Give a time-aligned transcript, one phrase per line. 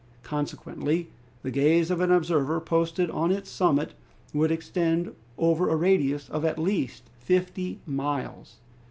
[0.23, 1.11] Consequently
[1.43, 3.93] the gaze of an observer posted on its summit
[4.33, 8.55] would extend over a radius of at least fifty miles.